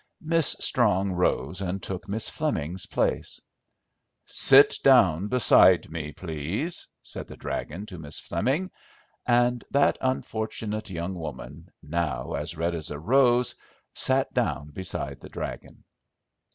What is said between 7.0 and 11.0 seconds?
said the "dragon" to Miss Fleming; and that unfortunate